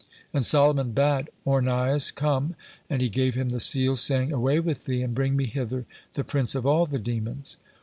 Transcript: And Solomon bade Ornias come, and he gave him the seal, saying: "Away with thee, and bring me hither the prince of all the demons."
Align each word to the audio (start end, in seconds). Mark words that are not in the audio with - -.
And 0.33 0.43
Solomon 0.43 0.93
bade 0.93 1.29
Ornias 1.45 2.09
come, 2.09 2.55
and 2.89 3.03
he 3.03 3.09
gave 3.11 3.35
him 3.35 3.49
the 3.49 3.59
seal, 3.59 3.95
saying: 3.95 4.31
"Away 4.31 4.59
with 4.59 4.85
thee, 4.85 5.03
and 5.03 5.13
bring 5.13 5.35
me 5.35 5.45
hither 5.45 5.85
the 6.15 6.23
prince 6.23 6.55
of 6.55 6.65
all 6.65 6.87
the 6.87 6.97
demons." 6.97 7.57